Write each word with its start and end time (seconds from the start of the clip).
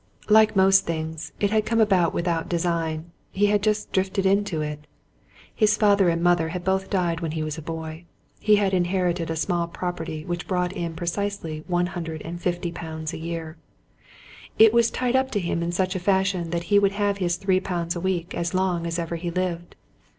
Like 0.29 0.55
most 0.55 0.87
things, 0.87 1.31
it 1.39 1.51
had 1.51 1.63
come 1.63 1.79
about 1.79 2.11
without 2.11 2.49
design: 2.49 3.11
he 3.29 3.45
had 3.45 3.61
just 3.61 3.91
drifted 3.91 4.25
into 4.25 4.59
it. 4.61 4.87
His 5.53 5.77
father 5.77 6.09
and 6.09 6.23
mother 6.23 6.49
had 6.49 6.63
both 6.63 6.89
died 6.89 7.19
when 7.21 7.33
he 7.33 7.43
was 7.43 7.59
a 7.59 7.61
boy; 7.61 8.05
he 8.39 8.55
had 8.55 8.73
inherited 8.73 9.29
a 9.29 9.35
small 9.35 9.67
property 9.67 10.25
which 10.25 10.47
brought 10.47 10.73
in 10.73 10.95
precisely 10.95 11.63
one 11.67 11.85
hundred 11.85 12.23
and 12.23 12.41
fifty 12.41 12.71
pounds 12.71 13.13
a 13.13 13.19
year: 13.19 13.57
it 14.57 14.73
was 14.73 14.89
tied 14.89 15.15
up 15.15 15.29
to 15.29 15.39
him 15.39 15.61
in 15.61 15.71
such 15.71 15.95
a 15.95 15.99
fashion 15.99 16.49
that 16.49 16.63
he 16.73 16.79
would 16.79 16.93
have 16.93 17.19
his 17.19 17.35
three 17.35 17.59
pounds 17.59 17.95
a 17.95 17.99
week 18.01 18.33
as 18.33 18.55
long 18.55 18.87
as 18.87 18.97
ever 18.97 19.17
he 19.17 19.29
lived. 19.29 19.75